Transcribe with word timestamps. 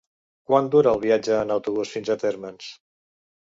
Quant 0.51 0.69
dura 0.75 0.93
el 0.97 1.01
viatge 1.03 1.37
en 1.43 1.55
autobús 1.57 1.93
fins 1.99 2.11
a 2.11 2.19
Térmens? 2.25 2.75